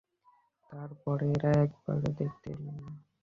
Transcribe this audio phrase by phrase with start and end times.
[0.71, 2.91] তার পরে এঁরা একবার দেখতেও এলেন না!